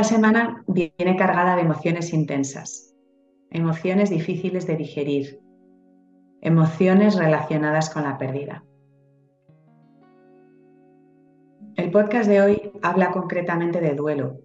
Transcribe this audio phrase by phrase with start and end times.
[0.00, 2.96] Esta semana viene cargada de emociones intensas,
[3.50, 5.42] emociones difíciles de digerir,
[6.40, 8.64] emociones relacionadas con la pérdida.
[11.76, 14.38] El podcast de hoy habla concretamente de duelo,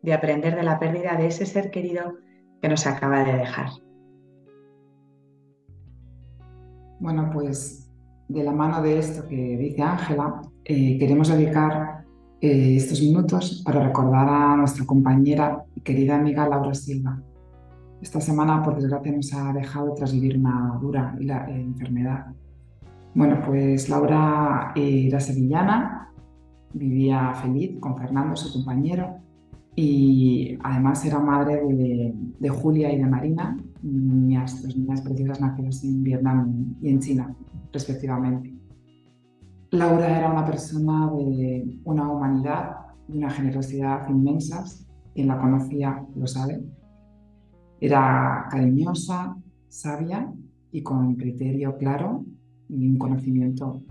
[0.00, 2.14] de aprender de la pérdida de ese ser querido
[2.62, 3.70] que nos acaba de dejar.
[7.00, 7.90] Bueno, pues
[8.28, 11.99] de la mano de esto que dice Ángela, eh, queremos dedicar
[12.42, 17.20] eh, estos minutos para recordar a nuestra compañera y querida amiga Laura Silva.
[18.00, 22.28] Esta semana, por desgracia, nos ha dejado tras vivir una dura eh, enfermedad.
[23.14, 26.10] Bueno, pues Laura eh, era sevillana,
[26.72, 29.16] vivía feliz con Fernando, su compañero,
[29.76, 31.60] y además era madre
[32.38, 37.34] de, Julia y de Marina, niñas, dos niñas preciosas nacidas en Vietnam y en China,
[37.70, 38.59] respectivamente.
[39.72, 42.76] Laura era una persona de una humanidad
[43.08, 44.86] y una generosidad inmensas.
[45.14, 46.62] Quien la conocía lo sabe.
[47.80, 49.36] Era cariñosa,
[49.68, 50.32] sabia
[50.72, 52.24] y con criterio claro
[52.68, 53.82] y un conocimiento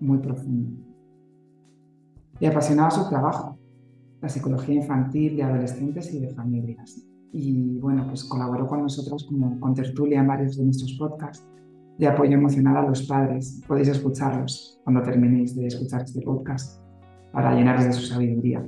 [0.00, 0.70] muy profundo.
[2.38, 3.58] Le apasionaba su trabajo,
[4.20, 7.04] la psicología infantil de adolescentes y de familias.
[7.32, 11.44] Y bueno, pues colaboró con nosotros como con tertulia en varios de nuestros podcasts
[11.98, 13.62] de apoyo emocional a los padres.
[13.66, 16.80] Podéis escucharlos cuando terminéis de escuchar este podcast
[17.32, 18.64] para llenaros de su sabiduría.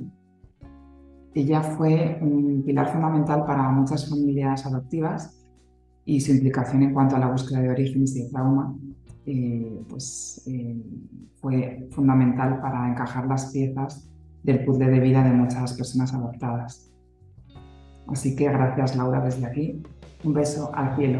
[1.33, 5.45] Ella fue un pilar fundamental para muchas familias adoptivas
[6.05, 8.75] y su implicación en cuanto a la búsqueda de orígenes y de trauma
[9.25, 10.81] eh, pues, eh,
[11.41, 14.09] fue fundamental para encajar las piezas
[14.41, 16.89] del puzzle de vida de muchas personas adoptadas.
[18.07, 19.83] Así que gracias Laura desde aquí.
[20.23, 21.19] Un beso al cielo.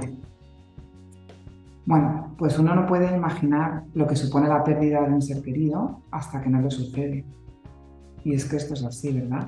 [1.88, 6.02] Bueno, pues uno no puede imaginar lo que supone la pérdida de un ser querido
[6.12, 7.24] hasta que no le sucede.
[8.26, 9.48] Y es que esto es así, ¿verdad?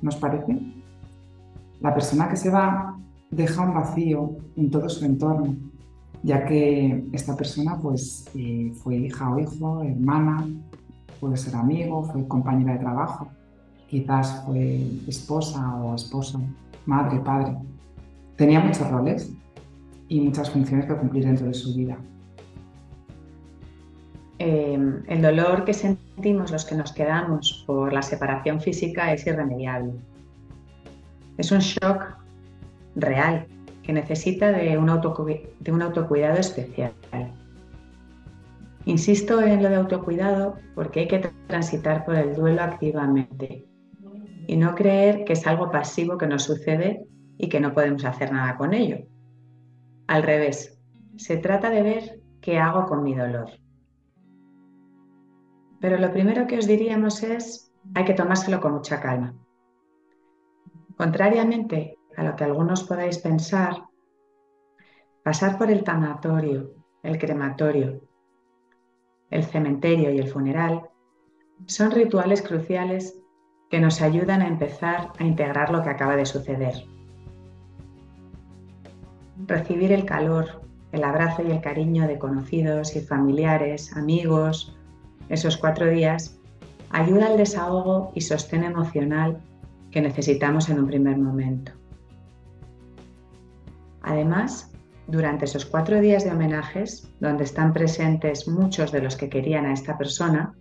[0.00, 0.56] ¿Nos parece?
[1.80, 2.96] La persona que se va
[3.32, 5.56] deja un vacío en todo su entorno,
[6.22, 10.46] ya que esta persona pues eh, fue hija o hijo, hermana,
[11.18, 13.26] puede ser amigo, fue compañera de trabajo,
[13.88, 16.40] quizás fue esposa o esposo,
[16.86, 17.56] madre, padre.
[18.36, 19.32] Tenía muchos roles
[20.10, 21.96] y muchas funciones que cumplir dentro de su vida.
[24.38, 29.92] Em, el dolor que sentimos los que nos quedamos por la separación física es irremediable.
[31.38, 32.18] Es un shock
[32.96, 33.46] real
[33.82, 34.86] que necesita de un,
[35.60, 36.92] de un autocuidado especial.
[38.86, 43.64] Insisto en lo de autocuidado porque hay que transitar por el duelo activamente
[44.48, 47.06] y no creer que es algo pasivo que nos sucede
[47.38, 49.06] y que no podemos hacer nada con ello.
[50.10, 50.76] Al revés,
[51.18, 53.48] se trata de ver qué hago con mi dolor.
[55.80, 59.36] Pero lo primero que os diríamos es, hay que tomárselo con mucha calma.
[60.96, 63.84] Contrariamente a lo que algunos podáis pensar,
[65.22, 66.72] pasar por el tanatorio,
[67.04, 68.00] el crematorio,
[69.30, 70.90] el cementerio y el funeral
[71.66, 73.16] son rituales cruciales
[73.70, 76.99] que nos ayudan a empezar a integrar lo que acaba de suceder
[79.46, 80.62] recibir el calor,
[80.92, 84.76] el abrazo y el cariño de conocidos y familiares, amigos,
[85.28, 86.38] esos cuatro días,
[86.90, 89.40] ayuda al desahogo y sostén emocional
[89.90, 91.72] que necesitamos en un primer momento.
[94.02, 94.72] Además,
[95.06, 99.72] durante esos cuatro días de homenajes, donde están presentes muchos de los que querían a
[99.72, 100.54] esta persona,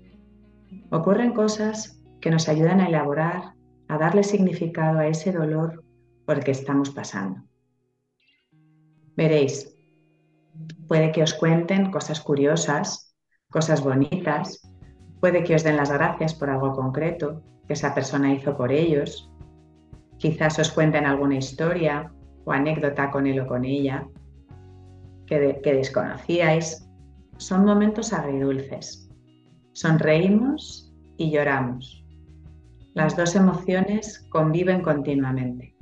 [0.90, 3.54] ocurren cosas que nos ayudan a elaborar,
[3.88, 5.84] a darle significado a ese dolor
[6.26, 7.49] por el que estamos pasando.
[9.20, 9.76] Veréis,
[10.88, 13.14] puede que os cuenten cosas curiosas,
[13.52, 14.64] cosas bonitas,
[15.20, 19.30] puede que os den las gracias por algo concreto que esa persona hizo por ellos,
[20.20, 22.10] quizás os cuenten alguna historia
[22.46, 24.08] o anécdota con él o con ella
[25.28, 26.88] que, que desconocíais.
[27.36, 29.10] Son momentos agridulces.
[29.74, 32.06] Sonreímos y lloramos.
[32.94, 35.76] Las dos emociones conviven continuamente.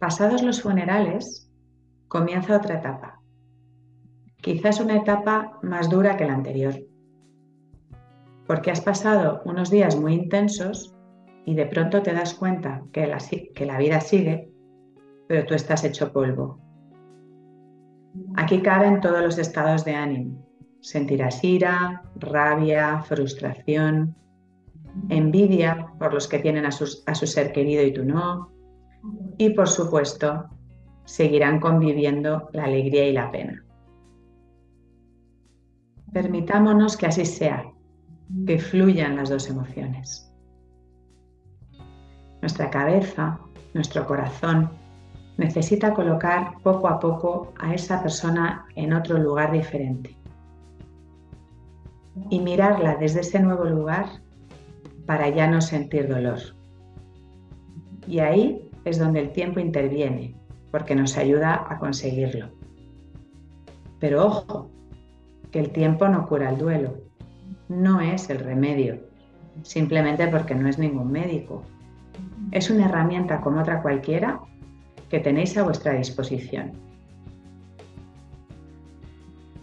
[0.00, 1.52] Pasados los funerales,
[2.08, 3.20] comienza otra etapa,
[4.38, 6.74] quizás una etapa más dura que la anterior,
[8.46, 10.96] porque has pasado unos días muy intensos
[11.44, 13.18] y de pronto te das cuenta que la,
[13.54, 14.50] que la vida sigue,
[15.28, 16.58] pero tú estás hecho polvo.
[18.36, 20.46] Aquí caben todos los estados de ánimo.
[20.80, 24.16] Sentirás ira, rabia, frustración,
[25.10, 28.59] envidia por los que tienen a, a su ser querido y tú no.
[29.38, 30.48] Y por supuesto,
[31.04, 33.64] seguirán conviviendo la alegría y la pena.
[36.12, 37.64] Permitámonos que así sea,
[38.46, 40.32] que fluyan las dos emociones.
[42.40, 43.38] Nuestra cabeza,
[43.74, 44.70] nuestro corazón,
[45.36, 50.16] necesita colocar poco a poco a esa persona en otro lugar diferente
[52.28, 54.06] y mirarla desde ese nuevo lugar
[55.06, 56.38] para ya no sentir dolor.
[58.06, 60.34] Y ahí es donde el tiempo interviene,
[60.70, 62.48] porque nos ayuda a conseguirlo.
[63.98, 64.70] Pero ojo,
[65.50, 66.94] que el tiempo no cura el duelo,
[67.68, 69.00] no es el remedio,
[69.62, 71.62] simplemente porque no es ningún médico.
[72.52, 74.40] Es una herramienta como otra cualquiera
[75.08, 76.72] que tenéis a vuestra disposición.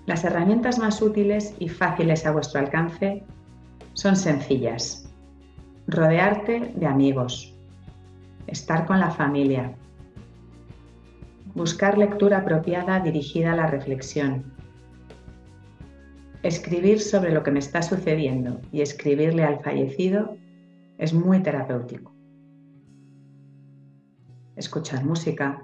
[0.06, 3.24] Las herramientas más útiles y fáciles a vuestro alcance
[3.94, 5.12] son sencillas.
[5.88, 7.57] Rodearte de amigos,
[8.48, 9.76] estar con la familia,
[11.54, 14.54] buscar lectura apropiada dirigida a la reflexión,
[16.44, 20.38] escribir sobre lo que me está sucediendo y escribirle al fallecido
[20.98, 22.14] es muy terapéutico.
[24.56, 25.64] Escuchar música,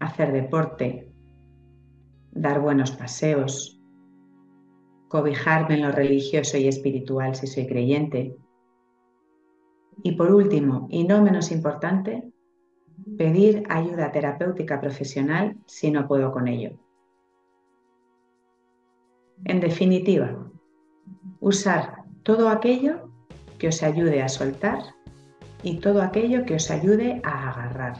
[0.00, 1.12] hacer deporte,
[2.32, 3.80] dar buenos paseos,
[5.08, 8.36] cobijarme en lo religioso y espiritual si soy creyente.
[10.02, 12.30] Y por último, y no menos importante,
[13.16, 16.72] pedir ayuda terapéutica profesional si no puedo con ello.
[19.44, 20.36] En definitiva,
[21.40, 23.10] usar todo aquello
[23.58, 24.78] que os ayude a soltar
[25.62, 27.98] y todo aquello que os ayude a agarrar.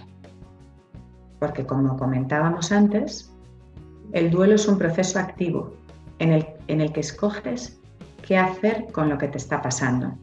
[1.39, 3.33] Porque como comentábamos antes,
[4.12, 5.73] el duelo es un proceso activo
[6.19, 7.81] en el, en el que escoges
[8.23, 10.17] qué hacer con lo que te está pasando.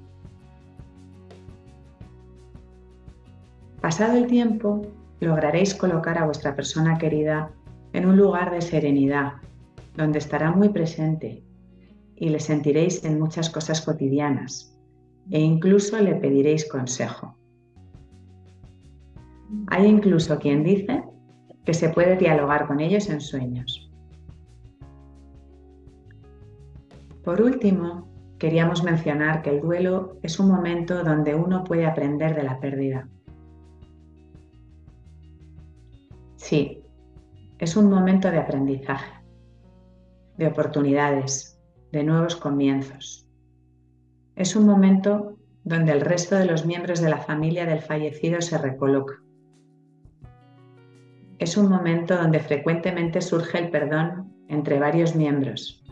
[3.85, 4.81] Pasado el tiempo,
[5.19, 7.51] lograréis colocar a vuestra persona querida
[7.93, 9.33] en un lugar de serenidad,
[9.95, 11.43] donde estará muy presente
[12.15, 14.75] y le sentiréis en muchas cosas cotidianas
[15.29, 17.37] e incluso le pediréis consejo.
[19.67, 21.03] Hay incluso quien dice
[21.63, 23.91] que se puede dialogar con ellos en sueños.
[27.23, 28.09] Por último,
[28.39, 33.07] queríamos mencionar que el duelo es un momento donde uno puede aprender de la pérdida.
[37.65, 39.11] Es un momento de aprendizaje
[40.37, 41.59] de oportunidades,
[41.91, 43.27] de nuevos comienzos.
[44.35, 48.59] Es un momento donde el resto de los miembros de la familia del fallecido se
[48.59, 49.15] recoloca.
[51.39, 55.83] Es un momento donde frecuentemente surge el perdón entre varios miembros.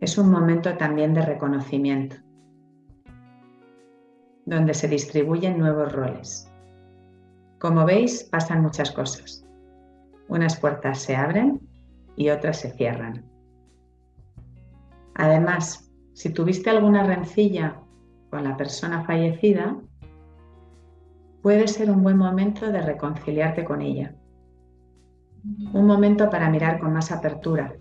[0.00, 2.16] Es un momento también de reconocimiento,
[4.46, 6.49] donde se distribuyen nuevos roles.
[7.60, 9.44] Como veis, pasan muchas cosas.
[10.28, 11.60] Unas puertas se abren
[12.16, 13.22] y otras se cierran.
[15.14, 17.76] Además, si tuviste alguna rencilla
[18.30, 19.76] con la persona fallecida,
[21.42, 24.14] puede ser un buen momento de reconciliarte con ella.
[25.74, 27.74] Un momento para mirar con más apertura.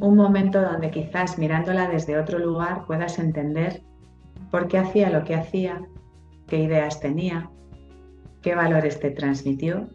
[0.00, 3.82] Un momento donde quizás mirándola desde otro lugar puedas entender
[4.50, 5.82] por qué hacía lo que hacía,
[6.46, 7.50] qué ideas tenía,
[8.44, 9.88] qué valores te transmitió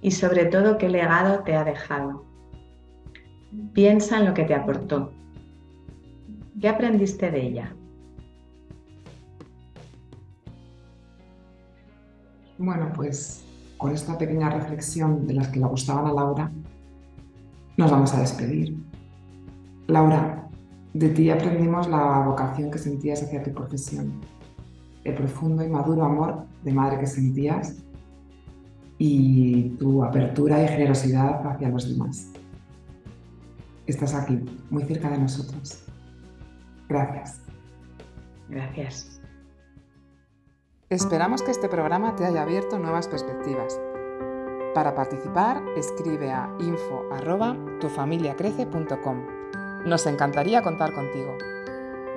[0.00, 2.24] y sobre todo qué legado te ha dejado.
[3.74, 5.12] Piensa en lo que te aportó.
[6.58, 7.76] ¿Qué aprendiste de ella?
[12.56, 13.44] Bueno, pues
[13.76, 16.50] con esta pequeña reflexión de las que le gustaban a Laura,
[17.76, 18.74] nos vamos a despedir.
[19.86, 20.48] Laura,
[20.94, 24.12] de ti aprendimos la vocación que sentías hacia tu profesión,
[25.04, 27.82] el profundo y maduro amor de madre que sentías
[28.98, 32.30] y tu apertura y generosidad hacia los demás.
[33.86, 35.84] Estás aquí, muy cerca de nosotros.
[36.88, 37.40] Gracias.
[38.48, 39.20] Gracias.
[40.90, 43.80] Esperamos que este programa te haya abierto nuevas perspectivas.
[44.74, 49.40] Para participar, escribe a info@tufamiliacrece.com.
[49.86, 51.38] Nos encantaría contar contigo.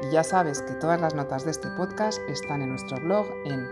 [0.03, 3.69] Y ya sabes que todas las notas de este podcast están en nuestro blog en